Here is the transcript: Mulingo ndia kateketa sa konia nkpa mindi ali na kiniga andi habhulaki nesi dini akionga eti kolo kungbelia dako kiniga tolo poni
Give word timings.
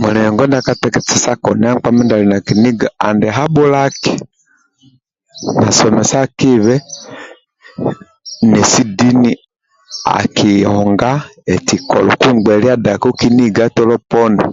Mulingo 0.00 0.42
ndia 0.46 0.66
kateketa 0.68 1.14
sa 1.24 1.32
konia 1.44 1.70
nkpa 1.74 1.88
mindi 1.94 2.12
ali 2.14 2.26
na 2.32 2.38
kiniga 2.46 2.88
andi 3.06 3.26
habhulaki 3.36 4.12
nesi 8.50 8.82
dini 8.98 9.32
akionga 10.18 11.10
eti 11.54 11.76
kolo 11.90 12.10
kungbelia 12.20 12.74
dako 12.84 13.08
kiniga 13.20 13.64
tolo 13.76 13.96
poni 14.10 14.44